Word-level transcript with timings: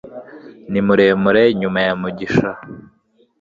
Ni 0.71 0.79
muremure, 0.85 1.43
nyuma 1.59 1.79
ya 1.85 1.93
Mugisha 2.01 2.49